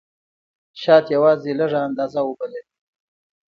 شات 0.81 1.05
یوازې 1.15 1.51
لږه 1.59 1.79
اندازه 1.87 2.19
اوبه 2.25 2.45
لري. 2.53 2.69